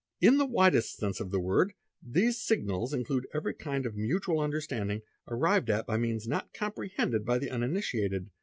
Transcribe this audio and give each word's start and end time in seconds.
F 0.19 0.27
In 0.29 0.39
the 0.39 0.47
widest 0.47 0.97
sense 0.97 1.19
of 1.19 1.29
the 1.29 1.39
word, 1.39 1.73
these 2.01 2.39
"signals'' 2.41 2.91
include 2.91 3.27
every 3.35 3.53
i 3.67 3.75
of 3.77 3.95
mutual 3.95 4.39
understanding, 4.39 5.03
arrived 5.27 5.69
at 5.69 5.85
by 5.85 5.97
means 5.97 6.27
not 6.27 6.51
comprehended 6.55 7.23
by 7.23 7.37
t 7.37 7.47
uninitiated. 7.47 8.31